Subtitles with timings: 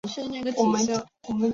[0.55, 1.35] 马尔库。